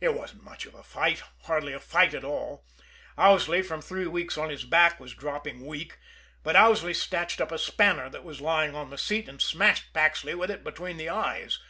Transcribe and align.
It 0.00 0.12
wasn't 0.12 0.42
much 0.42 0.66
of 0.66 0.74
a 0.74 0.82
fight 0.82 1.22
hardly 1.42 1.72
a 1.72 1.78
fight 1.78 2.12
at 2.12 2.24
all 2.24 2.64
Owsley, 3.16 3.62
from 3.62 3.80
three 3.80 4.08
weeks 4.08 4.36
on 4.36 4.50
his 4.50 4.64
back, 4.64 4.98
was 4.98 5.14
dropping 5.14 5.64
weak. 5.64 5.98
But 6.42 6.56
Owsley 6.56 6.92
snatched 6.94 7.40
up 7.40 7.52
a 7.52 7.58
spanner 7.60 8.10
that 8.10 8.24
was 8.24 8.40
lying 8.40 8.74
on 8.74 8.90
the 8.90 8.98
seat, 8.98 9.28
and 9.28 9.40
smashed 9.40 9.92
Paxley 9.92 10.34
with 10.34 10.50
it 10.50 10.64
between 10.64 10.96
the 10.96 11.08
eyes. 11.10 11.60